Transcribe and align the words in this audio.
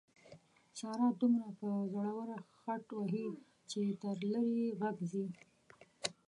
ساره 0.77 1.07
دومره 1.19 1.49
په 1.59 1.67
زوره 1.93 2.37
خټ 2.59 2.85
وهي 2.97 3.29
چې 3.69 3.81
تر 4.01 4.17
لرې 4.31 4.53
یې 4.61 4.69
غږ 4.79 4.97
ځي. 5.11 5.25